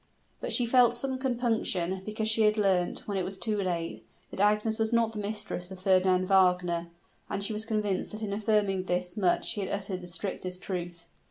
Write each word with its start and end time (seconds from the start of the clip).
But 0.39 0.51
she 0.51 0.65
felt 0.65 0.95
some 0.95 1.19
compunction, 1.19 2.01
because 2.03 2.27
she 2.27 2.41
had 2.41 2.57
learnt, 2.57 3.07
when 3.07 3.19
it 3.19 3.23
was 3.23 3.37
too 3.37 3.61
late, 3.61 4.03
that 4.31 4.39
Agnes 4.39 4.79
was 4.79 4.91
not 4.91 5.13
the 5.13 5.19
mistress 5.19 5.69
of 5.69 5.79
Fernand 5.79 6.25
Wagner; 6.27 6.87
and 7.29 7.43
she 7.43 7.53
was 7.53 7.65
convinced 7.65 8.11
that 8.11 8.23
in 8.23 8.33
affirming 8.33 8.85
this 8.85 9.15
much 9.15 9.51
he 9.51 9.61
had 9.61 9.69
uttered 9.69 10.01
the 10.01 10.07
strictest 10.07 10.63
truth. 10.63 11.05